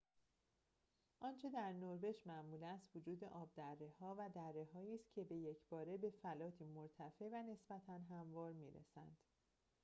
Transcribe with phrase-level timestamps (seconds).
[1.21, 6.65] آنچه در نروژ معمول است وجود آبدره‌ها و درّه‌هایی است که به یک‌باره به فلاتی
[6.65, 9.17] مرتفع و نسبتاً هموار می‌رسند